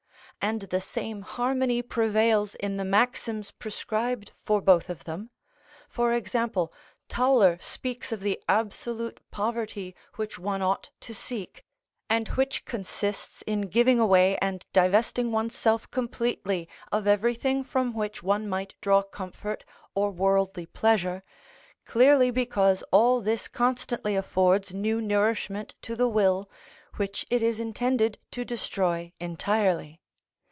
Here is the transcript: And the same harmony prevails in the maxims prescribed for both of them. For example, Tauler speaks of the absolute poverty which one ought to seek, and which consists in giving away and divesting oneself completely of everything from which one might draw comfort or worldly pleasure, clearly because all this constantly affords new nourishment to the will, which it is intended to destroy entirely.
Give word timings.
And 0.43 0.61
the 0.71 0.81
same 0.81 1.21
harmony 1.21 1.83
prevails 1.83 2.55
in 2.55 2.77
the 2.77 2.83
maxims 2.83 3.51
prescribed 3.51 4.31
for 4.43 4.59
both 4.59 4.89
of 4.89 5.03
them. 5.03 5.29
For 5.87 6.13
example, 6.13 6.73
Tauler 7.07 7.59
speaks 7.61 8.11
of 8.11 8.21
the 8.21 8.41
absolute 8.49 9.19
poverty 9.29 9.95
which 10.15 10.39
one 10.39 10.63
ought 10.63 10.89
to 11.01 11.13
seek, 11.13 11.63
and 12.09 12.27
which 12.29 12.65
consists 12.65 13.43
in 13.43 13.67
giving 13.67 13.99
away 13.99 14.35
and 14.39 14.65
divesting 14.73 15.31
oneself 15.31 15.91
completely 15.91 16.67
of 16.91 17.05
everything 17.05 17.63
from 17.63 17.93
which 17.93 18.23
one 18.23 18.49
might 18.49 18.73
draw 18.81 19.03
comfort 19.03 19.63
or 19.93 20.09
worldly 20.09 20.65
pleasure, 20.65 21.21
clearly 21.85 22.31
because 22.31 22.83
all 22.91 23.21
this 23.21 23.47
constantly 23.47 24.15
affords 24.15 24.73
new 24.73 24.99
nourishment 24.99 25.75
to 25.83 25.95
the 25.95 26.09
will, 26.09 26.49
which 26.95 27.27
it 27.29 27.43
is 27.43 27.59
intended 27.59 28.17
to 28.31 28.43
destroy 28.43 29.13
entirely. 29.19 29.99